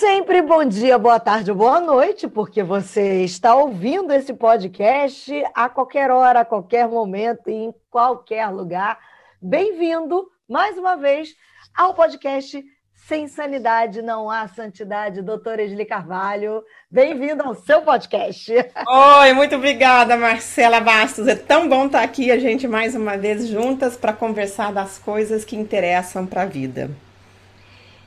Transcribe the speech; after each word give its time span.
sempre 0.00 0.40
bom 0.40 0.64
dia, 0.64 0.96
boa 0.96 1.20
tarde, 1.20 1.52
boa 1.52 1.78
noite, 1.78 2.26
porque 2.26 2.62
você 2.62 3.22
está 3.22 3.54
ouvindo 3.54 4.10
esse 4.14 4.32
podcast 4.32 5.30
a 5.54 5.68
qualquer 5.68 6.10
hora, 6.10 6.40
a 6.40 6.44
qualquer 6.44 6.88
momento, 6.88 7.48
em 7.48 7.70
qualquer 7.90 8.46
lugar. 8.46 8.98
Bem-vindo 9.42 10.26
mais 10.48 10.78
uma 10.78 10.96
vez 10.96 11.34
ao 11.76 11.92
podcast 11.92 12.64
Sem 12.94 13.28
Sanidade 13.28 14.00
Não 14.00 14.30
Há 14.30 14.48
Santidade, 14.48 15.20
doutora 15.20 15.62
Esli 15.62 15.84
Carvalho. 15.84 16.64
Bem-vindo 16.90 17.42
ao 17.42 17.54
seu 17.54 17.82
podcast. 17.82 18.50
Oi, 19.20 19.32
muito 19.34 19.56
obrigada, 19.56 20.16
Marcela 20.16 20.80
Bastos. 20.80 21.28
É 21.28 21.36
tão 21.36 21.68
bom 21.68 21.84
estar 21.84 22.02
aqui, 22.02 22.30
a 22.30 22.38
gente 22.38 22.66
mais 22.66 22.94
uma 22.94 23.18
vez 23.18 23.46
juntas 23.46 23.98
para 23.98 24.14
conversar 24.14 24.72
das 24.72 24.98
coisas 24.98 25.44
que 25.44 25.56
interessam 25.56 26.26
para 26.26 26.40
a 26.40 26.46
vida. 26.46 26.90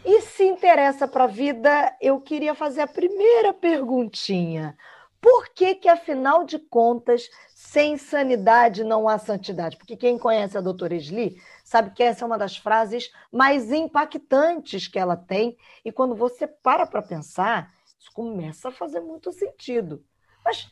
E 0.05 0.21
se 0.21 0.43
interessa 0.43 1.07
para 1.07 1.23
a 1.23 1.27
vida, 1.27 1.95
eu 2.02 2.20
queria 2.20 2.53
fazer 2.53 2.81
a 2.81 2.88
primeira 2.88 3.53
perguntinha. 3.53 4.77
Por 5.21 5.48
que 5.48 5.75
que, 5.75 5.88
afinal 5.88 6.44
de 6.44 6.59
contas, 6.59 7.30
sem 7.55 7.98
sanidade 7.98 8.84
não 8.84 9.08
há 9.08 9.17
santidade? 9.17 9.77
Porque 9.77 9.95
quem 9.95 10.17
conhece 10.17 10.58
a 10.58 10.61
doutora 10.61 10.95
Esli 10.95 11.41
sabe 11.63 11.91
que 11.91 12.03
essa 12.03 12.25
é 12.25 12.27
uma 12.27 12.38
das 12.38 12.58
frases 12.58 13.09
mais 13.31 13.71
impactantes 13.71 14.89
que 14.89 14.99
ela 14.99 15.16
tem. 15.16 15.55
E 15.85 15.91
quando 15.94 16.13
você 16.13 16.45
para 16.45 16.85
para 16.85 17.02
pensar, 17.02 17.72
isso 17.97 18.11
começa 18.13 18.67
a 18.67 18.72
fazer 18.72 18.99
muito 18.99 19.31
sentido. 19.31 20.03
Mas 20.44 20.67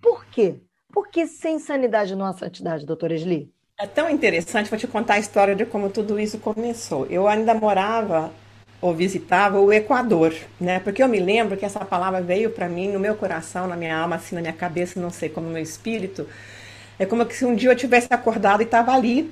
por 0.00 0.24
quê? 0.24 0.62
Por 0.90 1.08
que 1.08 1.26
sem 1.26 1.58
sanidade 1.58 2.16
não 2.16 2.24
há 2.24 2.32
santidade, 2.32 2.86
doutora 2.86 3.14
Esli? 3.14 3.52
É 3.78 3.86
tão 3.86 4.08
interessante, 4.08 4.70
vou 4.70 4.78
te 4.78 4.88
contar 4.88 5.14
a 5.14 5.18
história 5.18 5.54
de 5.54 5.66
como 5.66 5.90
tudo 5.90 6.18
isso 6.18 6.38
começou. 6.38 7.04
Eu 7.06 7.28
ainda 7.28 7.52
morava 7.52 8.32
ou 8.80 8.94
visitava 8.94 9.60
o 9.60 9.72
Equador, 9.72 10.34
né? 10.60 10.80
Porque 10.80 11.02
eu 11.02 11.08
me 11.08 11.20
lembro 11.20 11.56
que 11.56 11.64
essa 11.64 11.84
palavra 11.84 12.20
veio 12.22 12.50
para 12.50 12.68
mim 12.68 12.88
no 12.88 12.98
meu 12.98 13.14
coração, 13.14 13.66
na 13.66 13.76
minha 13.76 13.96
alma, 13.96 14.16
assim, 14.16 14.34
na 14.34 14.40
minha 14.40 14.52
cabeça, 14.52 14.98
não 14.98 15.10
sei 15.10 15.28
como 15.28 15.46
no 15.46 15.52
meu 15.52 15.62
espírito. 15.62 16.26
É 16.98 17.04
como 17.04 17.30
se 17.30 17.44
um 17.44 17.54
dia 17.54 17.70
eu 17.70 17.76
tivesse 17.76 18.08
acordado 18.10 18.62
e 18.62 18.64
estava 18.64 18.92
ali 18.92 19.30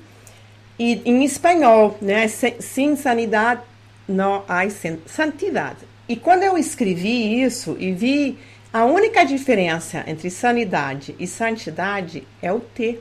e 0.79 1.03
em 1.05 1.25
espanhol, 1.25 1.97
né? 2.01 2.29
Sem 2.29 2.95
sanidade 2.97 3.63
não 4.09 4.45
há 4.49 4.63
santidade. 5.07 5.79
E 6.09 6.17
quando 6.17 6.43
eu 6.43 6.57
escrevi 6.57 7.43
isso 7.43 7.77
e 7.79 7.93
vi 7.93 8.39
a 8.73 8.85
única 8.85 9.25
diferença 9.25 10.05
entre 10.07 10.31
sanidade 10.31 11.15
e 11.19 11.27
santidade 11.27 12.27
é 12.41 12.53
o 12.53 12.61
T. 12.61 12.99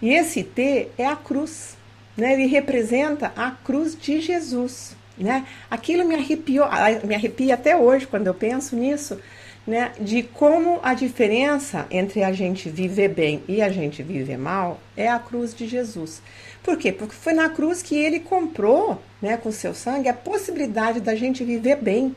E 0.00 0.12
esse 0.12 0.42
T 0.42 0.88
é 0.96 1.06
a 1.06 1.16
cruz, 1.16 1.76
né? 2.16 2.34
Ele 2.34 2.46
representa 2.46 3.32
a 3.36 3.50
cruz 3.50 3.96
de 3.98 4.20
Jesus. 4.20 4.94
Né? 5.16 5.46
Aquilo 5.70 6.04
me 6.04 6.14
arrepiou, 6.14 6.66
me 7.04 7.14
arrepia 7.14 7.54
até 7.54 7.76
hoje 7.76 8.06
quando 8.06 8.26
eu 8.26 8.34
penso 8.34 8.74
nisso, 8.74 9.18
né? 9.66 9.92
de 10.00 10.22
como 10.22 10.80
a 10.82 10.92
diferença 10.92 11.86
entre 11.90 12.24
a 12.24 12.32
gente 12.32 12.68
viver 12.68 13.08
bem 13.08 13.42
e 13.46 13.62
a 13.62 13.68
gente 13.68 14.02
viver 14.02 14.36
mal 14.36 14.80
é 14.96 15.08
a 15.08 15.18
cruz 15.18 15.54
de 15.54 15.68
Jesus. 15.68 16.20
Por 16.64 16.78
quê? 16.78 16.90
Porque 16.90 17.14
foi 17.14 17.34
na 17.34 17.50
cruz 17.50 17.82
que 17.82 17.94
ele 17.94 18.18
comprou, 18.18 19.00
né, 19.20 19.36
com 19.36 19.52
seu 19.52 19.74
sangue, 19.74 20.08
a 20.08 20.14
possibilidade 20.14 20.98
da 20.98 21.14
gente 21.14 21.44
viver 21.44 21.76
bem, 21.76 22.16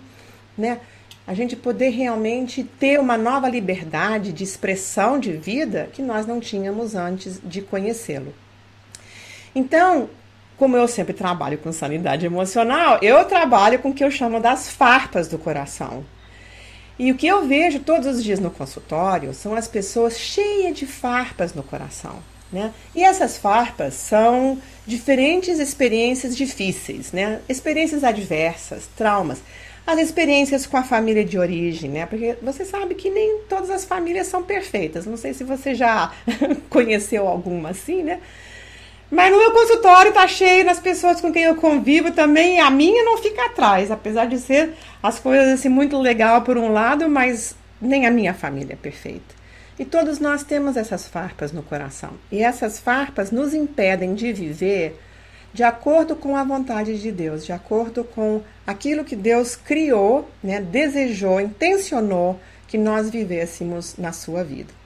né? 0.57 0.79
A 1.27 1.33
gente 1.33 1.57
poder 1.57 1.89
realmente 1.89 2.63
ter 2.63 2.97
uma 2.97 3.17
nova 3.17 3.49
liberdade 3.49 4.31
de 4.31 4.45
expressão 4.45 5.19
de 5.19 5.33
vida 5.33 5.89
que 5.91 6.01
nós 6.01 6.25
não 6.25 6.39
tínhamos 6.39 6.95
antes 6.95 7.41
de 7.43 7.61
conhecê-lo. 7.61 8.33
Então, 9.53 10.09
como 10.57 10.75
eu 10.75 10.87
sempre 10.87 11.13
trabalho 11.13 11.57
com 11.57 11.71
sanidade 11.71 12.25
emocional, 12.25 12.99
eu 13.01 13.23
trabalho 13.25 13.79
com 13.79 13.89
o 13.89 13.93
que 13.93 14.03
eu 14.03 14.11
chamo 14.11 14.39
das 14.39 14.69
farpas 14.69 15.27
do 15.27 15.37
coração. 15.37 16.03
E 16.99 17.11
o 17.11 17.15
que 17.15 17.27
eu 17.27 17.47
vejo 17.47 17.79
todos 17.79 18.07
os 18.07 18.23
dias 18.23 18.39
no 18.39 18.49
consultório 18.49 19.33
são 19.33 19.53
as 19.53 19.67
pessoas 19.67 20.17
cheias 20.17 20.75
de 20.75 20.87
farpas 20.87 21.53
no 21.53 21.61
coração. 21.61 22.15
Né? 22.51 22.73
E 22.95 23.03
essas 23.03 23.37
farpas 23.37 23.93
são 23.93 24.57
diferentes 24.85 25.59
experiências 25.59 26.35
difíceis, 26.35 27.11
né? 27.11 27.41
experiências 27.47 28.03
adversas, 28.03 28.87
traumas, 28.95 29.41
as 29.85 29.99
experiências 29.99 30.65
com 30.65 30.77
a 30.77 30.83
família 30.83 31.23
de 31.23 31.37
origem, 31.37 31.89
né? 31.89 32.05
Porque 32.05 32.35
você 32.41 32.65
sabe 32.65 32.93
que 32.93 33.09
nem 33.09 33.39
todas 33.47 33.69
as 33.69 33.85
famílias 33.85 34.27
são 34.27 34.43
perfeitas. 34.43 35.05
Não 35.05 35.15
sei 35.15 35.33
se 35.33 35.45
você 35.45 35.73
já 35.73 36.11
conheceu 36.69 37.25
alguma 37.25 37.69
assim, 37.69 38.03
né? 38.03 38.19
Mas 39.09 39.31
no 39.31 39.37
meu 39.37 39.51
consultório 39.51 40.11
tá 40.11 40.27
cheio 40.27 40.65
nas 40.65 40.79
pessoas 40.79 41.21
com 41.21 41.31
quem 41.31 41.43
eu 41.43 41.55
convivo 41.55 42.11
também. 42.11 42.59
A 42.59 42.69
minha 42.69 43.03
não 43.03 43.17
fica 43.17 43.45
atrás, 43.45 43.89
apesar 43.89 44.25
de 44.25 44.37
ser 44.37 44.73
as 45.01 45.17
coisas 45.19 45.47
assim 45.47 45.69
muito 45.69 45.97
legal 45.97 46.41
por 46.41 46.57
um 46.57 46.71
lado, 46.71 47.09
mas 47.09 47.55
nem 47.81 48.05
a 48.05 48.11
minha 48.11 48.33
família 48.33 48.73
é 48.73 48.75
perfeita. 48.75 49.35
E 49.79 49.85
todos 49.85 50.19
nós 50.19 50.43
temos 50.43 50.75
essas 50.75 51.07
farpas 51.07 51.51
no 51.51 51.63
coração. 51.63 52.11
E 52.31 52.43
essas 52.43 52.79
farpas 52.79 53.31
nos 53.31 53.53
impedem 53.53 54.13
de 54.13 54.33
viver 54.33 54.99
de 55.53 55.63
acordo 55.63 56.15
com 56.15 56.35
a 56.35 56.43
vontade 56.43 56.99
de 57.01 57.11
Deus, 57.11 57.45
de 57.45 57.51
acordo 57.51 58.03
com 58.03 58.41
aquilo 58.65 59.03
que 59.03 59.15
Deus 59.15 59.55
criou, 59.55 60.29
né, 60.43 60.61
desejou, 60.61 61.39
intencionou 61.39 62.39
que 62.67 62.77
nós 62.77 63.09
vivêssemos 63.09 63.95
na 63.97 64.11
sua 64.11 64.43
vida. 64.43 64.76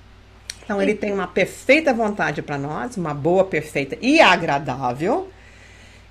Então 0.63 0.81
ele 0.81 0.93
tem 0.93 1.11
uma 1.11 1.27
perfeita 1.27 1.93
vontade 1.93 2.41
para 2.41 2.57
nós, 2.57 2.97
uma 2.97 3.13
boa, 3.13 3.43
perfeita 3.43 3.97
e 4.01 4.21
agradável. 4.21 5.29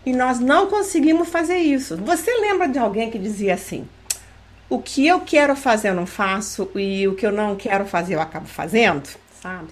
E 0.04 0.12
nós 0.12 0.38
não 0.40 0.66
conseguimos 0.68 1.28
fazer 1.28 1.58
isso. 1.58 1.96
Você 1.98 2.32
lembra 2.38 2.68
de 2.68 2.78
alguém 2.78 3.10
que 3.10 3.18
dizia 3.18 3.54
assim: 3.54 3.86
o 4.68 4.80
que 4.80 5.06
eu 5.06 5.20
quero 5.20 5.54
fazer 5.56 5.88
eu 5.88 5.94
não 5.94 6.06
faço 6.06 6.70
e 6.74 7.06
o 7.06 7.14
que 7.14 7.26
eu 7.26 7.32
não 7.32 7.56
quero 7.56 7.84
fazer 7.86 8.14
eu 8.14 8.20
acabo 8.20 8.46
fazendo, 8.46 9.08
sabe? 9.42 9.68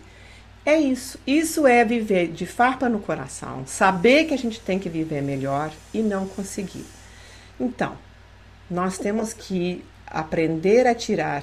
É 0.67 0.79
isso. 0.79 1.19
Isso 1.27 1.67
é 1.67 1.85
viver 1.85 2.29
de 2.29 2.45
farpa 2.45 2.89
no 2.89 2.99
coração, 2.99 3.63
saber 3.67 4.25
que 4.25 4.35
a 4.35 4.39
gente 4.39 4.61
tem 4.61 4.79
que 4.79 4.89
viver 4.89 5.23
melhor 5.23 5.71
e 5.95 6.03
não 6.03 6.27
conseguir. 6.27 6.85
Então, 7.59 7.97
nós 8.71 8.99
temos 8.99 9.33
que 9.33 9.83
aprender 10.07 10.87
a 10.87 10.95
tirar 10.95 11.43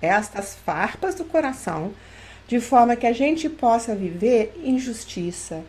estas 0.00 0.54
farpas 0.54 1.14
do 1.14 1.24
coração 1.24 1.92
de 2.46 2.60
forma 2.60 2.96
que 2.96 3.06
a 3.06 3.12
gente 3.12 3.48
possa 3.48 3.94
viver 3.94 4.54
em 4.62 4.78
justiça, 4.78 5.64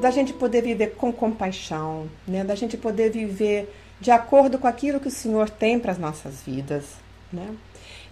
da 0.00 0.10
gente 0.10 0.32
poder 0.32 0.62
viver 0.62 0.94
com 0.94 1.12
compaixão, 1.12 2.08
né? 2.26 2.44
da 2.44 2.54
gente 2.54 2.76
poder 2.76 3.10
viver 3.10 3.72
de 4.00 4.10
acordo 4.10 4.58
com 4.58 4.66
aquilo 4.66 5.00
que 5.00 5.08
o 5.08 5.10
Senhor 5.10 5.48
tem 5.48 5.78
para 5.78 5.92
as 5.92 5.98
nossas 5.98 6.42
vidas, 6.42 6.84
né? 7.32 7.48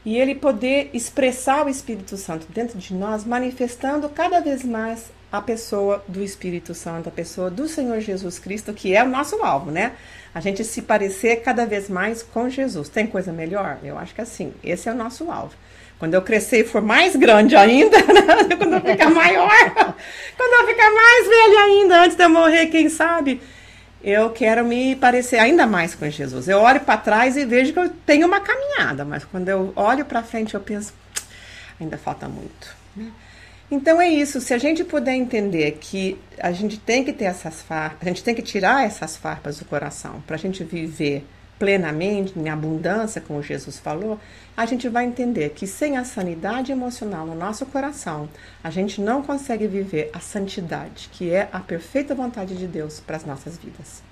E 0.05 0.19
ele 0.19 0.35
poder 0.35 0.91
expressar 0.93 1.65
o 1.65 1.69
Espírito 1.69 2.17
Santo 2.17 2.47
dentro 2.51 2.79
de 2.79 2.93
nós, 2.93 3.25
manifestando 3.25 4.09
cada 4.09 4.41
vez 4.41 4.63
mais 4.63 5.11
a 5.33 5.41
pessoa 5.41 6.05
do 6.07 6.23
Espírito 6.23 6.75
Santo, 6.75 7.09
a 7.09 7.13
pessoa 7.13 7.51
do 7.51 7.67
Senhor 7.67 8.01
Jesus 8.01 8.39
Cristo, 8.39 8.73
que 8.75 8.95
é 8.95 9.03
o 9.03 9.09
nosso 9.09 9.43
alvo, 9.43 9.71
né? 9.71 9.95
A 10.35 10.41
gente 10.41 10.63
se 10.63 10.83
parecer 10.83 11.37
cada 11.37 11.65
vez 11.65 11.89
mais 11.89 12.23
com 12.23 12.49
Jesus. 12.49 12.89
Tem 12.89 13.07
coisa 13.07 13.33
melhor? 13.33 13.79
Eu 13.83 13.99
acho 13.99 14.15
que 14.15 14.21
assim, 14.21 14.53
esse 14.63 14.89
é 14.89 14.93
o 14.93 14.95
nosso 14.95 15.31
alvo. 15.31 15.55
Quando 16.05 16.13
eu 16.13 16.21
crescer 16.21 16.61
e 16.61 16.65
for 16.65 16.83
mais 16.83 17.17
grande 17.17 17.57
ainda, 17.57 17.97
né? 18.13 18.57
quando 18.59 18.75
eu 18.75 18.81
ficar 18.83 19.09
maior, 19.09 19.49
quando 20.37 20.61
eu 20.61 20.67
ficar 20.69 20.91
mais 20.91 21.27
velha 21.27 21.61
ainda, 21.61 22.03
antes 22.03 22.15
de 22.15 22.23
eu 22.23 22.29
morrer, 22.29 22.67
quem 22.67 22.91
sabe, 22.91 23.41
eu 24.03 24.29
quero 24.29 24.67
me 24.67 24.95
parecer 24.97 25.39
ainda 25.39 25.67
mais 25.67 25.95
com 25.95 26.07
Jesus. 26.11 26.47
Eu 26.47 26.59
olho 26.59 26.81
para 26.81 26.99
trás 26.99 27.39
e 27.39 27.47
vejo 27.47 27.73
que 27.73 27.79
eu 27.79 27.89
tenho 27.89 28.27
uma 28.27 28.39
caminhada, 28.39 29.03
mas 29.03 29.25
quando 29.25 29.49
eu 29.49 29.73
olho 29.75 30.05
para 30.05 30.23
frente, 30.23 30.53
eu 30.53 30.61
penso, 30.61 30.93
ainda 31.81 31.97
falta 31.97 32.29
muito. 32.29 32.77
Né? 32.95 33.11
Então 33.71 33.99
é 33.99 34.07
isso, 34.07 34.43
se 34.43 34.53
a 34.53 34.59
gente 34.59 34.85
puder 34.85 35.15
entender 35.15 35.79
que 35.81 36.19
a 36.39 36.53
gente 36.53 36.79
tem 36.79 37.03
que 37.03 37.15
ter 37.15 37.25
essas 37.25 37.63
farpas, 37.63 38.03
a 38.03 38.11
gente 38.11 38.23
tem 38.23 38.35
que 38.35 38.43
tirar 38.43 38.85
essas 38.85 39.17
farpas 39.17 39.59
do 39.59 39.65
coração 39.65 40.23
para 40.27 40.37
a 40.37 40.39
gente 40.39 40.63
viver 40.65 41.25
plenamente, 41.59 42.39
em 42.39 42.49
abundância, 42.49 43.21
como 43.21 43.43
Jesus 43.43 43.79
falou, 43.79 44.19
a 44.57 44.67
gente 44.67 44.89
vai 44.89 45.05
entender 45.05 45.51
que 45.51 45.67
sem 45.67 45.97
a 45.97 46.05
sanidade 46.05 46.73
emocional 46.73 47.27
no 47.27 47.35
nosso 47.35 47.65
coração, 47.67 48.29
a 48.63 48.71
gente 48.71 49.01
não 49.01 49.23
consegue 49.23 49.67
viver 49.67 50.11
a 50.13 50.21
santidade, 50.21 51.09
que 51.13 51.31
é 51.31 51.49
a 51.53 51.61
perfeita 51.61 52.15
vontade 52.15 52.57
de 52.57 52.67
Deus 52.67 53.01
para 53.01 53.17
as 53.17 53.25
nossas 53.25 53.57
vidas. 53.57 54.03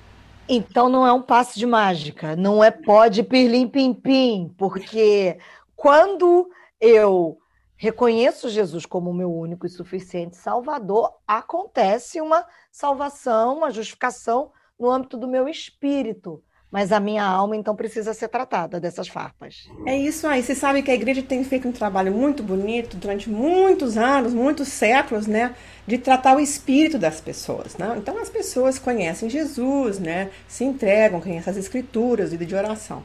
Então 0.48 0.88
não 0.88 1.06
é 1.06 1.12
um 1.12 1.22
passo 1.22 1.58
de 1.58 1.66
mágica, 1.66 2.34
não 2.36 2.62
é 2.62 2.70
pode 2.70 3.22
pirlim 3.22 3.68
pim 3.68 3.94
pim, 3.94 4.54
porque 4.58 5.38
quando 5.76 6.48
eu 6.80 7.38
reconheço 7.76 8.48
Jesus 8.48 8.84
como 8.84 9.14
meu 9.14 9.32
único 9.32 9.66
e 9.66 9.70
suficiente 9.70 10.36
Salvador, 10.36 11.12
acontece 11.26 12.20
uma 12.20 12.44
salvação, 12.70 13.58
uma 13.58 13.70
justificação 13.70 14.52
no 14.78 14.90
âmbito 14.90 15.16
do 15.16 15.28
meu 15.28 15.48
espírito 15.48 16.42
mas 16.72 16.90
a 16.90 16.98
minha 16.98 17.22
alma 17.22 17.54
então 17.54 17.76
precisa 17.76 18.14
ser 18.14 18.28
tratada 18.28 18.80
dessas 18.80 19.06
farpas. 19.06 19.68
É 19.86 19.94
isso 19.94 20.26
aí. 20.26 20.42
Você 20.42 20.54
sabe 20.54 20.82
que 20.82 20.90
a 20.90 20.94
igreja 20.94 21.22
tem 21.22 21.44
feito 21.44 21.68
um 21.68 21.72
trabalho 21.72 22.10
muito 22.10 22.42
bonito 22.42 22.96
durante 22.96 23.28
muitos 23.28 23.98
anos, 23.98 24.32
muitos 24.32 24.68
séculos, 24.68 25.26
né, 25.26 25.54
de 25.86 25.98
tratar 25.98 26.34
o 26.34 26.40
espírito 26.40 26.98
das 26.98 27.20
pessoas, 27.20 27.76
né? 27.76 27.94
Então 27.98 28.18
as 28.18 28.30
pessoas 28.30 28.78
conhecem 28.78 29.28
Jesus, 29.28 29.98
né, 29.98 30.30
se 30.48 30.64
entregam, 30.64 31.20
conhecem 31.20 31.50
as 31.50 31.58
escrituras, 31.58 32.30
vida 32.30 32.46
de 32.46 32.54
oração. 32.54 33.04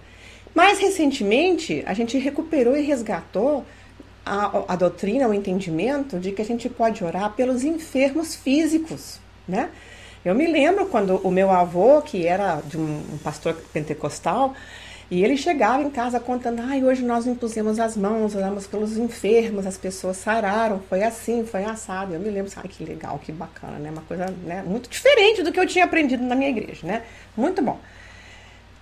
Mais 0.55 0.79
recentemente, 0.79 1.83
a 1.85 1.93
gente 1.93 2.17
recuperou 2.17 2.77
e 2.77 2.81
resgatou 2.81 3.65
a, 4.25 4.73
a 4.73 4.75
doutrina, 4.77 5.27
o 5.27 5.33
entendimento 5.33 6.19
de 6.19 6.31
que 6.31 6.41
a 6.41 6.45
gente 6.45 6.69
pode 6.69 7.03
orar 7.03 7.33
pelos 7.33 7.65
enfermos 7.65 8.33
físicos, 8.33 9.19
né? 9.45 9.69
Eu 10.27 10.35
me 10.35 10.45
lembro 10.45 10.87
quando 10.87 11.15
o 11.23 11.31
meu 11.31 11.49
avô, 11.49 12.01
que 12.01 12.27
era 12.27 12.59
de 12.59 12.77
um, 12.77 13.01
pastor 13.23 13.53
pentecostal, 13.71 14.53
e 15.09 15.23
ele 15.23 15.37
chegava 15.37 15.81
em 15.81 15.89
casa 15.89 16.19
contando: 16.19 16.61
ai, 16.61 16.83
hoje 16.83 17.01
nós 17.01 17.25
impusemos 17.25 17.79
as 17.79 17.95
mãos, 17.95 18.35
oramos 18.35 18.67
pelos 18.67 18.97
enfermos, 18.97 19.65
as 19.65 19.77
pessoas 19.77 20.17
sararam, 20.17 20.81
foi 20.89 21.01
assim, 21.01 21.45
foi 21.45 21.63
assado. 21.63 22.13
Eu 22.13 22.19
me 22.19 22.29
lembro, 22.29 22.51
ai, 22.57 22.67
que 22.67 22.83
legal, 22.83 23.17
que 23.19 23.31
bacana, 23.31 23.79
né? 23.79 23.89
Uma 23.89 24.01
coisa 24.01 24.25
né, 24.43 24.61
muito 24.67 24.89
diferente 24.89 25.43
do 25.43 25.51
que 25.53 25.59
eu 25.61 25.65
tinha 25.65 25.85
aprendido 25.85 26.21
na 26.23 26.35
minha 26.35 26.49
igreja, 26.49 26.85
né? 26.85 27.03
Muito 27.37 27.61
bom. 27.61 27.79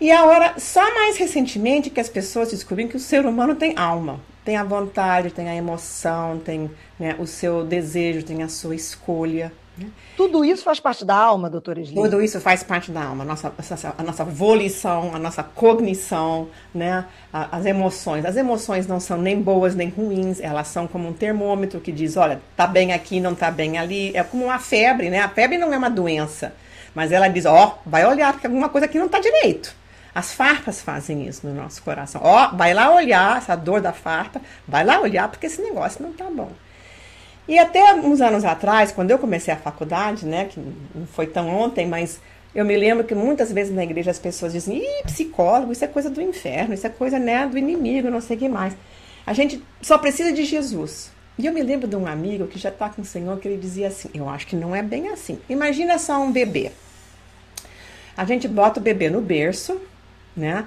E 0.01 0.11
agora, 0.11 0.55
só 0.57 0.81
mais 0.95 1.15
recentemente 1.15 1.91
que 1.91 1.99
as 1.99 2.09
pessoas 2.09 2.49
descobriram 2.49 2.89
que 2.89 2.97
o 2.97 2.99
ser 2.99 3.23
humano 3.23 3.53
tem 3.53 3.77
alma, 3.77 4.19
tem 4.43 4.57
a 4.57 4.63
vontade, 4.63 5.29
tem 5.29 5.47
a 5.47 5.55
emoção, 5.55 6.39
tem 6.39 6.71
né, 6.99 7.15
o 7.19 7.27
seu 7.27 7.63
desejo, 7.63 8.23
tem 8.23 8.41
a 8.41 8.49
sua 8.49 8.75
escolha. 8.75 9.51
Né? 9.77 9.87
Tudo 10.15 10.45
isso 10.45 10.63
faz 10.63 10.79
parte 10.79 11.03
da 11.03 11.15
alma, 11.15 11.49
doutora 11.49 11.81
Esli? 11.81 11.95
Tudo 11.95 12.21
isso 12.21 12.39
faz 12.39 12.63
parte 12.63 12.91
da 12.91 13.03
alma, 13.03 13.23
a 13.23 13.27
nossa, 13.27 13.53
a 13.97 14.03
nossa 14.03 14.23
volição, 14.23 15.13
a 15.13 15.19
nossa 15.19 15.43
cognição, 15.43 16.47
né? 16.73 17.05
as 17.31 17.65
emoções. 17.65 18.25
As 18.25 18.37
emoções 18.37 18.87
não 18.87 18.99
são 18.99 19.17
nem 19.17 19.41
boas 19.41 19.75
nem 19.75 19.89
ruins, 19.89 20.39
elas 20.39 20.67
são 20.67 20.87
como 20.87 21.09
um 21.09 21.13
termômetro 21.13 21.79
que 21.81 21.91
diz, 21.91 22.15
olha, 22.15 22.41
tá 22.55 22.65
bem 22.65 22.93
aqui, 22.93 23.19
não 23.19 23.35
tá 23.35 23.51
bem 23.51 23.77
ali. 23.77 24.15
É 24.15 24.23
como 24.23 24.45
uma 24.45 24.59
febre, 24.59 25.09
né? 25.09 25.19
A 25.19 25.29
febre 25.29 25.57
não 25.57 25.73
é 25.73 25.77
uma 25.77 25.89
doença, 25.89 26.53
mas 26.93 27.11
ela 27.11 27.27
diz, 27.27 27.45
ó, 27.45 27.75
oh, 27.85 27.89
vai 27.89 28.05
olhar 28.05 28.31
porque 28.31 28.47
alguma 28.47 28.69
coisa 28.69 28.85
aqui 28.85 28.97
não 28.97 29.09
tá 29.09 29.19
direito. 29.19 29.75
As 30.13 30.31
farpas 30.33 30.79
fazem 30.79 31.27
isso 31.27 31.45
no 31.45 31.53
nosso 31.53 31.83
coração. 31.83 32.21
Ó, 32.23 32.45
oh, 32.45 32.55
vai 32.55 32.73
lá 32.73 32.95
olhar 32.95 33.37
essa 33.37 33.53
dor 33.53 33.81
da 33.81 33.91
farpa, 33.91 34.41
vai 34.65 34.85
lá 34.85 35.01
olhar 35.01 35.27
porque 35.27 35.47
esse 35.47 35.61
negócio 35.61 36.01
não 36.01 36.13
tá 36.13 36.25
bom. 36.31 36.49
E 37.47 37.59
até 37.59 37.93
uns 37.93 38.21
anos 38.21 38.43
atrás, 38.43 38.91
quando 38.91 39.11
eu 39.11 39.19
comecei 39.19 39.53
a 39.53 39.57
faculdade, 39.57 40.25
né, 40.25 40.45
que 40.45 40.59
não 40.59 41.05
foi 41.05 41.27
tão 41.27 41.47
ontem, 41.47 41.87
mas 41.87 42.19
eu 42.55 42.65
me 42.65 42.75
lembro 42.75 43.03
que 43.03 43.13
muitas 43.13 43.51
vezes 43.51 43.73
na 43.73 43.83
igreja 43.83 44.11
as 44.11 44.17
pessoas 44.17 44.53
dizem, 44.53 44.77
ih, 44.77 45.03
psicólogo, 45.03 45.71
isso 45.71 45.83
é 45.83 45.87
coisa 45.87 46.09
do 46.09 46.21
inferno, 46.21 46.73
isso 46.73 46.87
é 46.87 46.89
coisa 46.89 47.19
né, 47.19 47.45
do 47.45 47.57
inimigo, 47.57 48.09
não 48.09 48.21
sei 48.21 48.35
o 48.35 48.39
que 48.39 48.49
mais. 48.49 48.75
A 49.25 49.33
gente 49.33 49.61
só 49.81 49.97
precisa 49.97 50.31
de 50.31 50.45
Jesus. 50.45 51.11
E 51.37 51.45
eu 51.45 51.53
me 51.53 51.61
lembro 51.61 51.87
de 51.87 51.95
um 51.95 52.07
amigo 52.07 52.47
que 52.47 52.57
já 52.57 52.69
está 52.69 52.89
com 52.89 53.01
o 53.01 53.05
Senhor, 53.05 53.37
que 53.39 53.47
ele 53.47 53.57
dizia 53.57 53.89
assim, 53.89 54.09
eu 54.13 54.29
acho 54.29 54.47
que 54.47 54.55
não 54.55 54.73
é 54.73 54.81
bem 54.81 55.09
assim. 55.09 55.37
Imagina 55.49 55.99
só 55.99 56.17
um 56.21 56.31
bebê. 56.31 56.71
A 58.15 58.23
gente 58.23 58.47
bota 58.47 58.79
o 58.79 58.83
bebê 58.83 59.09
no 59.09 59.19
berço, 59.19 59.79
né? 60.35 60.65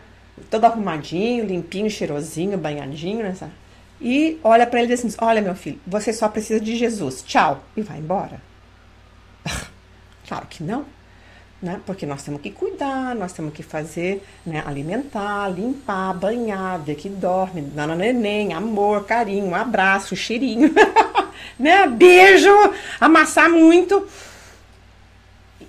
Todo 0.50 0.66
arrumadinho, 0.66 1.46
limpinho, 1.46 1.88
cheirosinho, 1.88 2.58
banhadinho, 2.58 3.22
né? 3.22 3.34
E 4.00 4.38
olha 4.44 4.66
para 4.66 4.80
ele 4.80 4.92
e 4.92 4.96
diz 4.96 5.04
assim: 5.04 5.16
Olha, 5.20 5.40
meu 5.40 5.54
filho, 5.54 5.80
você 5.86 6.12
só 6.12 6.28
precisa 6.28 6.60
de 6.60 6.76
Jesus. 6.76 7.22
Tchau. 7.22 7.62
E 7.76 7.82
vai 7.82 7.98
embora. 7.98 8.40
claro 10.26 10.46
que 10.46 10.62
não. 10.62 10.84
Né? 11.60 11.80
Porque 11.84 12.06
nós 12.06 12.22
temos 12.22 12.40
que 12.40 12.52
cuidar, 12.52 13.16
nós 13.16 13.32
temos 13.32 13.52
que 13.52 13.64
fazer, 13.64 14.24
né? 14.46 14.62
alimentar, 14.64 15.48
limpar, 15.48 16.14
banhar, 16.14 16.78
ver 16.78 16.94
que 16.94 17.08
dorme, 17.08 17.62
dar 17.62 17.88
neném, 17.88 18.52
amor, 18.52 19.04
carinho, 19.06 19.52
abraço, 19.52 20.14
cheirinho, 20.14 20.72
né? 21.58 21.88
beijo, 21.88 22.52
amassar 23.00 23.50
muito. 23.50 24.06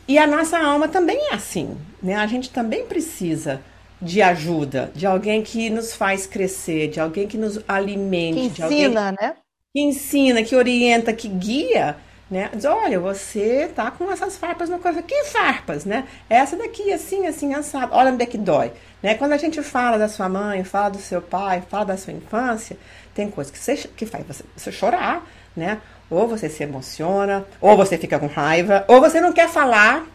E 0.07 0.19
a 0.19 0.27
nossa 0.27 0.59
alma 0.59 0.87
também 0.87 1.31
é 1.31 1.33
assim, 1.33 1.75
né? 2.01 2.15
A 2.15 2.27
gente 2.27 2.51
também 2.51 2.85
precisa 2.85 3.61
de 4.01 4.21
ajuda, 4.21 4.91
de 4.95 5.05
alguém 5.05 5.41
que 5.41 5.69
nos 5.69 5.93
faz 5.93 6.25
crescer, 6.25 6.87
de 6.89 6.99
alguém 6.99 7.27
que 7.27 7.37
nos 7.37 7.59
alimente, 7.67 8.49
que 8.49 8.63
ensina, 8.63 9.11
né? 9.11 9.35
Que 9.73 9.81
ensina, 9.81 10.43
que 10.43 10.55
orienta, 10.55 11.13
que 11.13 11.27
guia, 11.27 11.97
né? 12.29 12.49
Diz, 12.53 12.65
olha, 12.65 12.99
você 12.99 13.69
tá 13.75 13.91
com 13.91 14.11
essas 14.11 14.37
farpas 14.37 14.69
no 14.69 14.79
coração. 14.79 15.03
Que 15.03 15.25
farpas, 15.25 15.83
né? 15.83 16.07
Essa 16.29 16.55
daqui, 16.55 16.93
assim, 16.93 17.27
assim, 17.27 17.53
assado. 17.53 17.93
Olha 17.93 18.11
onde 18.11 18.23
é 18.23 18.25
que 18.25 18.37
dói. 18.37 18.71
Né? 19.01 19.15
Quando 19.15 19.33
a 19.33 19.37
gente 19.37 19.61
fala 19.61 19.97
da 19.97 20.07
sua 20.07 20.29
mãe, 20.29 20.63
fala 20.63 20.89
do 20.89 20.99
seu 20.99 21.21
pai, 21.21 21.63
fala 21.69 21.85
da 21.85 21.97
sua 21.97 22.13
infância, 22.13 22.77
tem 23.13 23.29
coisas 23.29 23.51
que, 23.51 23.59
você, 23.59 23.75
que 23.95 24.05
faz 24.05 24.25
você, 24.25 24.43
você 24.55 24.71
chorar, 24.71 25.27
né? 25.55 25.79
Ou 26.09 26.27
você 26.27 26.49
se 26.49 26.63
emociona, 26.63 27.45
ou 27.61 27.75
você 27.75 27.97
fica 27.97 28.17
com 28.17 28.27
raiva, 28.27 28.85
ou 28.87 28.99
você 28.99 29.21
não 29.21 29.33
quer 29.33 29.49
falar, 29.49 30.05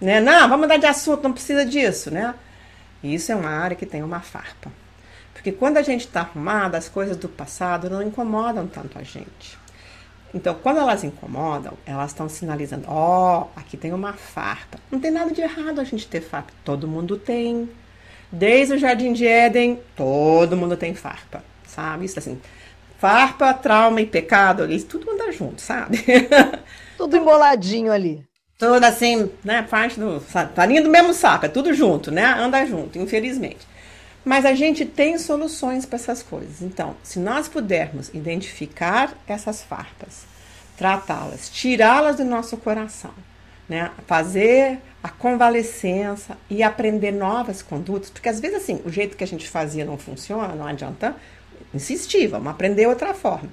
né? 0.00 0.20
Não, 0.20 0.48
vamos 0.48 0.66
mudar 0.66 0.76
de 0.76 0.86
assunto, 0.86 1.22
não 1.22 1.32
precisa 1.32 1.64
disso, 1.64 2.10
né? 2.10 2.34
E 3.02 3.14
isso 3.14 3.30
é 3.32 3.36
uma 3.36 3.50
área 3.50 3.76
que 3.76 3.86
tem 3.86 4.02
uma 4.02 4.20
farpa. 4.20 4.70
Porque 5.32 5.52
quando 5.52 5.76
a 5.76 5.82
gente 5.82 6.06
está 6.06 6.20
arrumada, 6.20 6.78
as 6.78 6.88
coisas 6.88 7.16
do 7.16 7.28
passado 7.28 7.90
não 7.90 8.02
incomodam 8.02 8.66
tanto 8.66 8.98
a 8.98 9.02
gente. 9.02 9.58
Então, 10.34 10.54
quando 10.54 10.80
elas 10.80 11.04
incomodam, 11.04 11.74
elas 11.86 12.10
estão 12.10 12.28
sinalizando: 12.28 12.86
ó, 12.88 13.42
oh, 13.42 13.58
aqui 13.60 13.76
tem 13.76 13.92
uma 13.92 14.12
farpa. 14.12 14.78
Não 14.90 14.98
tem 14.98 15.10
nada 15.10 15.30
de 15.30 15.40
errado 15.40 15.80
a 15.80 15.84
gente 15.84 16.06
ter 16.08 16.20
farpa. 16.20 16.52
Todo 16.64 16.88
mundo 16.88 17.16
tem. 17.16 17.68
Desde 18.32 18.74
o 18.74 18.78
Jardim 18.78 19.12
de 19.12 19.26
Éden, 19.26 19.80
todo 19.94 20.56
mundo 20.56 20.76
tem 20.76 20.94
farpa, 20.94 21.44
sabe? 21.64 22.06
Isso 22.06 22.18
assim, 22.18 22.40
farpa, 22.98 23.54
trauma 23.54 24.00
e 24.00 24.06
pecado, 24.06 24.70
isso 24.70 24.86
tudo 24.86 25.08
anda 25.12 25.30
junto, 25.30 25.60
sabe? 25.60 26.04
Tudo 26.98 27.16
emboladinho 27.16 27.92
ali 27.92 28.26
toda 28.58 28.88
assim, 28.88 29.30
né, 29.44 29.62
parte 29.62 30.00
do 30.00 30.20
farinha 30.54 30.82
do 30.82 30.90
mesmo 30.90 31.12
saco, 31.12 31.46
é 31.46 31.48
tudo 31.48 31.74
junto, 31.74 32.10
né? 32.10 32.24
Anda 32.24 32.64
junto, 32.66 32.98
infelizmente. 32.98 33.66
Mas 34.24 34.44
a 34.44 34.54
gente 34.54 34.84
tem 34.84 35.18
soluções 35.18 35.86
para 35.86 35.96
essas 35.96 36.22
coisas. 36.22 36.62
Então, 36.62 36.96
se 37.02 37.18
nós 37.18 37.48
pudermos 37.48 38.08
identificar 38.12 39.14
essas 39.26 39.62
farpas, 39.62 40.26
tratá-las, 40.76 41.48
tirá-las 41.48 42.16
do 42.16 42.24
nosso 42.24 42.56
coração, 42.56 43.12
né? 43.68 43.90
Fazer 44.06 44.80
a 45.02 45.08
convalescença 45.08 46.36
e 46.50 46.62
aprender 46.62 47.12
novas 47.12 47.62
condutas, 47.62 48.10
porque 48.10 48.28
às 48.28 48.40
vezes 48.40 48.56
assim, 48.56 48.80
o 48.84 48.90
jeito 48.90 49.16
que 49.16 49.22
a 49.22 49.26
gente 49.26 49.48
fazia 49.48 49.84
não 49.84 49.96
funciona, 49.96 50.54
não 50.54 50.66
adianta 50.66 51.14
insistir, 51.72 52.26
vamos 52.26 52.48
aprender 52.48 52.86
outra 52.86 53.14
forma. 53.14 53.48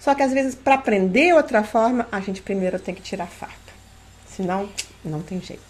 Só 0.00 0.14
que 0.14 0.22
às 0.22 0.32
vezes 0.32 0.54
para 0.54 0.74
aprender 0.74 1.32
outra 1.34 1.62
forma, 1.62 2.08
a 2.10 2.18
gente 2.20 2.42
primeiro 2.42 2.78
tem 2.78 2.94
que 2.94 3.02
tirar 3.02 3.26
farpa. 3.26 3.65
Senão, 4.36 4.68
não 5.02 5.22
tem 5.22 5.40
jeito. 5.40 5.62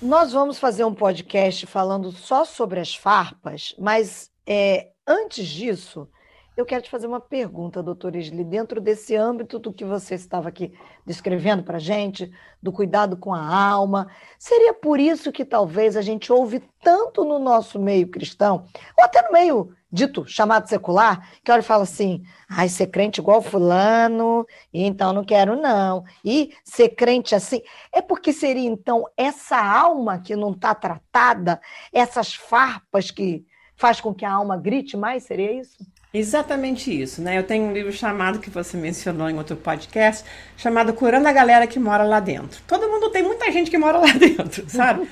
Nós 0.00 0.32
vamos 0.32 0.58
fazer 0.58 0.84
um 0.84 0.92
podcast 0.92 1.64
falando 1.68 2.10
só 2.10 2.44
sobre 2.44 2.80
as 2.80 2.92
farpas, 2.92 3.76
mas 3.78 4.28
é, 4.44 4.88
antes 5.06 5.46
disso, 5.46 6.08
eu 6.56 6.66
quero 6.66 6.82
te 6.82 6.90
fazer 6.90 7.06
uma 7.06 7.20
pergunta, 7.20 7.82
doutora 7.82 8.18
Isli, 8.18 8.44
dentro 8.44 8.80
desse 8.80 9.16
âmbito 9.16 9.58
do 9.58 9.72
que 9.72 9.84
você 9.84 10.14
estava 10.14 10.48
aqui 10.48 10.72
descrevendo 11.04 11.62
para 11.62 11.76
a 11.76 11.80
gente, 11.80 12.30
do 12.62 12.70
cuidado 12.70 13.16
com 13.16 13.32
a 13.32 13.42
alma. 13.42 14.08
Seria 14.38 14.74
por 14.74 15.00
isso 15.00 15.32
que 15.32 15.44
talvez 15.44 15.96
a 15.96 16.02
gente 16.02 16.30
ouve 16.30 16.62
tanto 16.82 17.24
no 17.24 17.38
nosso 17.38 17.78
meio 17.78 18.08
cristão, 18.08 18.66
ou 18.98 19.04
até 19.04 19.22
no 19.22 19.32
meio 19.32 19.74
dito 19.90 20.26
chamado 20.26 20.68
secular, 20.68 21.26
que 21.42 21.50
olha 21.50 21.60
e 21.60 21.64
fala 21.64 21.84
assim: 21.84 22.22
ai, 22.48 22.68
ser 22.68 22.88
crente 22.88 23.20
igual 23.20 23.40
fulano, 23.40 24.46
então 24.72 25.12
não 25.12 25.24
quero 25.24 25.56
não. 25.56 26.04
E 26.22 26.54
ser 26.62 26.90
crente 26.90 27.34
assim, 27.34 27.62
é 27.92 28.02
porque 28.02 28.32
seria 28.32 28.68
então 28.68 29.06
essa 29.16 29.56
alma 29.56 30.18
que 30.18 30.36
não 30.36 30.52
está 30.52 30.74
tratada, 30.74 31.60
essas 31.92 32.34
farpas 32.34 33.10
que 33.10 33.46
faz 33.74 34.00
com 34.00 34.14
que 34.14 34.24
a 34.24 34.32
alma 34.32 34.56
grite 34.56 34.96
mais, 34.96 35.24
seria 35.24 35.52
isso? 35.52 35.76
Exatamente 36.14 36.90
isso, 36.92 37.22
né? 37.22 37.38
Eu 37.38 37.42
tenho 37.42 37.64
um 37.64 37.72
livro 37.72 37.90
chamado, 37.90 38.38
que 38.38 38.50
você 38.50 38.76
mencionou 38.76 39.30
em 39.30 39.38
outro 39.38 39.56
podcast, 39.56 40.22
chamado 40.58 40.92
Curando 40.92 41.26
a 41.26 41.32
Galera 41.32 41.66
que 41.66 41.78
Mora 41.78 42.04
Lá 42.04 42.20
Dentro. 42.20 42.60
Todo 42.66 42.86
mundo 42.86 43.08
tem 43.08 43.22
muita 43.22 43.50
gente 43.50 43.70
que 43.70 43.78
mora 43.78 43.96
lá 43.96 44.12
dentro, 44.18 44.68
sabe? 44.68 45.08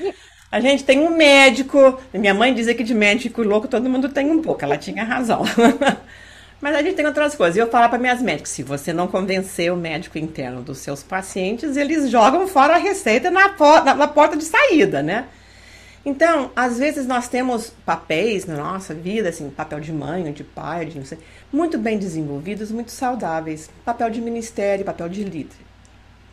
A 0.52 0.60
gente 0.60 0.84
tem 0.84 1.00
um 1.00 1.16
médico. 1.16 1.98
Minha 2.12 2.34
mãe 2.34 2.52
dizia 2.52 2.74
que 2.74 2.84
de 2.84 2.92
médico 2.92 3.42
louco 3.42 3.66
todo 3.66 3.88
mundo 3.88 4.10
tem 4.10 4.30
um 4.30 4.42
pouco. 4.42 4.62
Ela 4.62 4.76
tinha 4.76 5.02
razão. 5.02 5.42
Mas 6.60 6.76
a 6.76 6.82
gente 6.82 6.96
tem 6.96 7.06
outras 7.06 7.34
coisas. 7.34 7.56
E 7.56 7.60
eu 7.60 7.70
falo 7.70 7.88
para 7.88 7.98
minhas 7.98 8.20
médicas: 8.20 8.50
se 8.50 8.62
você 8.62 8.92
não 8.92 9.08
convencer 9.08 9.72
o 9.72 9.76
médico 9.76 10.18
interno 10.18 10.60
dos 10.60 10.78
seus 10.78 11.02
pacientes, 11.02 11.78
eles 11.78 12.10
jogam 12.10 12.46
fora 12.46 12.74
a 12.74 12.78
receita 12.78 13.30
na, 13.30 13.54
na, 13.84 13.94
na 13.94 14.08
porta 14.08 14.36
de 14.36 14.44
saída, 14.44 15.02
né? 15.02 15.24
Então, 16.04 16.50
às 16.56 16.78
vezes 16.78 17.06
nós 17.06 17.28
temos 17.28 17.70
papéis 17.84 18.46
na 18.46 18.56
nossa 18.56 18.94
vida, 18.94 19.28
assim, 19.28 19.50
papel 19.50 19.80
de 19.80 19.92
mãe, 19.92 20.32
de 20.32 20.42
pai, 20.42 20.86
de 20.86 20.98
não 20.98 21.04
sei, 21.04 21.18
muito 21.52 21.76
bem 21.76 21.98
desenvolvidos, 21.98 22.70
muito 22.70 22.90
saudáveis. 22.90 23.68
Papel 23.84 24.08
de 24.08 24.20
ministério, 24.20 24.84
papel 24.84 25.08
de 25.08 25.22
líder. 25.24 25.56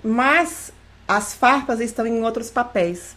Mas 0.01 0.71
as 1.07 1.33
farpas 1.33 1.79
estão 1.81 2.07
em 2.07 2.21
outros 2.21 2.50
papéis. 2.50 3.15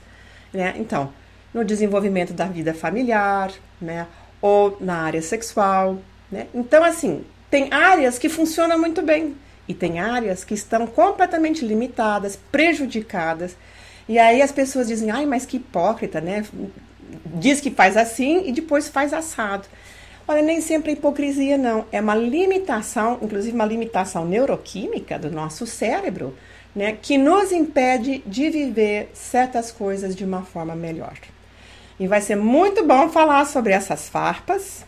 Né? 0.53 0.75
Então, 0.77 1.13
no 1.55 1.65
desenvolvimento 1.65 2.33
da 2.33 2.47
vida 2.47 2.75
familiar, 2.75 3.53
né? 3.81 4.07
ou 4.41 4.77
na 4.81 5.03
área 5.03 5.23
sexual. 5.23 5.99
Né? 6.31 6.47
Então, 6.55 6.83
assim, 6.83 7.25
tem 7.51 7.73
áreas 7.73 8.19
que 8.19 8.29
funcionam 8.29 8.79
muito 8.79 9.03
bem 9.03 9.37
e 9.69 9.75
tem 9.75 10.01
áreas 10.01 10.45
que 10.45 10.55
estão 10.55 10.87
completamente 10.87 11.65
limitadas, 11.65 12.39
prejudicadas. 12.51 13.57
E 14.11 14.19
aí 14.19 14.43
as 14.43 14.51
pessoas 14.51 14.89
dizem, 14.89 15.09
ai, 15.13 15.25
mas 15.25 15.47
que 15.47 15.57
hipócrita, 15.57 16.21
né? 16.21 16.45
diz 17.25 17.61
que 17.61 17.71
faz 17.71 17.97
assim 17.97 18.43
e 18.45 18.51
depois 18.51 18.89
faz 18.89 19.13
assado. 19.13 19.69
Olha, 20.27 20.43
nem 20.43 20.61
sempre 20.61 20.91
é 20.91 20.95
hipocrisia, 20.95 21.57
não. 21.57 21.85
É 21.93 22.01
uma 22.01 22.17
limitação, 22.17 23.21
inclusive 23.23 23.55
uma 23.55 23.65
limitação 23.65 24.25
neuroquímica 24.25 25.17
do 25.17 25.31
nosso 25.31 25.65
cérebro, 25.65 26.37
né, 26.75 26.99
que 27.01 27.17
nos 27.17 27.53
impede 27.53 28.21
de 28.27 28.51
viver 28.51 29.13
certas 29.15 29.71
coisas 29.71 30.17
de 30.17 30.25
uma 30.25 30.43
forma 30.43 30.75
melhor. 30.75 31.15
E 31.99 32.09
vai 32.09 32.21
ser 32.21 32.35
muito 32.35 32.85
bom 32.85 33.09
falar 33.11 33.45
sobre 33.45 33.73
essas 33.73 34.09
farpas, 34.09 34.85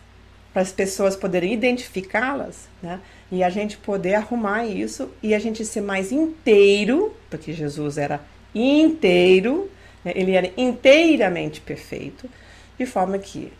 para 0.52 0.62
as 0.62 0.73
pessoas 0.73 1.14
poderem 1.14 1.55
identificá-las, 1.55 2.69
né? 2.83 2.99
E 3.31 3.45
a 3.45 3.49
gente 3.49 3.79
poder 3.79 4.17
arrumar 4.17 4.67
isso 4.67 5.11
e 5.23 5.33
a 5.33 5.38
gente 5.38 5.64
ser 5.64 5.81
mais 5.81 6.11
inteiro, 6.11 7.14
porque 7.31 7.52
Jesus 7.52 7.97
era 7.97 8.21
inteiro, 8.55 9.71
né? 10.05 10.13
ele 10.15 10.33
era 10.33 10.53
inteiramente 10.57 11.61
perfeito, 11.61 12.29
de 12.79 12.87
forma 12.87 13.19
que 13.19 13.53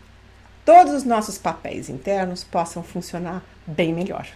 todos 0.65 0.93
os 0.93 1.03
nossos 1.03 1.37
papéis 1.37 1.89
internos 1.89 2.43
possam 2.43 2.83
funcionar 2.83 3.43
bem 3.65 3.93
melhor. 3.93 4.27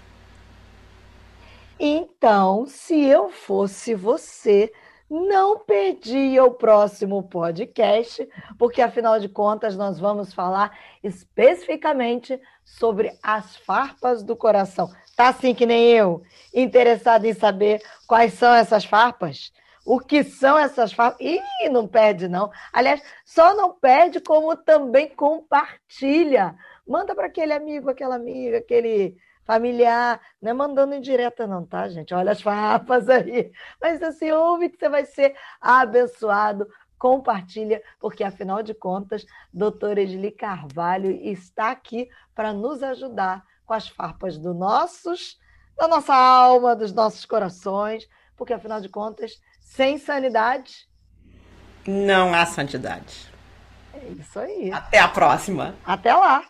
Então, 1.80 2.66
se 2.66 3.00
eu 3.06 3.30
fosse 3.30 3.94
você, 3.94 4.72
não 5.10 5.60
perdia 5.60 6.44
o 6.44 6.52
próximo 6.52 7.24
podcast, 7.24 8.28
porque 8.58 8.82
afinal 8.82 9.20
de 9.20 9.30
contas 9.30 9.78
nós 9.78 10.00
vamos 10.00 10.34
falar 10.34 10.78
especificamente 11.04 12.40
sobre 12.66 13.16
as 13.24 13.56
farpas 13.56 14.22
do 14.22 14.36
coração. 14.36 14.92
Tá 15.16 15.30
assim 15.30 15.54
que 15.54 15.66
nem 15.66 15.92
eu, 15.92 16.24
interessado 16.54 17.26
em 17.26 17.34
saber 17.34 17.82
quais 18.06 18.34
são 18.34 18.54
essas 18.54 18.84
farpas? 18.84 19.52
O 19.88 20.02
que 20.02 20.22
são 20.22 20.58
essas 20.58 20.92
farpas? 20.92 21.26
Ih, 21.26 21.70
não 21.70 21.88
perde 21.88 22.28
não. 22.28 22.52
Aliás, 22.74 23.02
só 23.24 23.56
não 23.56 23.74
perde 23.74 24.20
como 24.20 24.54
também 24.58 25.08
compartilha. 25.08 26.58
Manda 26.86 27.16
para 27.16 27.28
aquele 27.28 27.54
amigo, 27.54 27.90
aquela 27.90 28.16
amiga, 28.16 28.58
aquele 28.58 29.16
familiar, 29.46 30.20
não 30.42 30.52
é 30.52 30.54
mandando 30.54 30.94
em 30.94 31.00
direta 31.00 31.48
não, 31.48 31.66
tá, 31.66 31.88
gente? 31.88 32.14
Olha 32.14 32.34
as 32.34 32.42
farpas 32.42 33.08
aí. 33.08 33.50
Mas 33.82 34.04
assim, 34.04 34.30
ouve 34.30 34.68
que 34.68 34.78
você 34.78 34.90
vai 34.90 35.06
ser 35.06 35.34
abençoado, 35.62 36.68
compartilha, 37.00 37.82
porque 37.98 38.26
afinal 38.26 38.62
de 38.62 38.74
contas, 38.74 39.26
doutora 39.54 40.02
Edli 40.02 40.32
Carvalho 40.32 41.12
está 41.12 41.72
aqui 41.72 42.10
para 42.36 42.52
nos 42.52 42.84
ajudar 42.84 43.42
com 43.66 43.74
as 43.74 43.88
farpas 43.88 44.38
do 44.38 44.54
nossos, 44.54 45.40
da 45.78 45.88
nossa 45.88 46.14
alma, 46.14 46.76
dos 46.76 46.92
nossos 46.92 47.26
corações, 47.26 48.06
porque 48.36 48.52
afinal 48.52 48.82
de 48.82 48.90
contas, 48.90 49.40
sem 49.76 49.98
sanidade 49.98 50.88
não 51.88 52.34
há 52.34 52.46
santidade. 52.46 53.32
É 53.94 54.10
isso 54.10 54.38
aí. 54.38 54.72
Até 54.72 55.00
a 55.00 55.08
próxima. 55.08 55.76
Até 55.86 56.14
lá. 56.14 56.44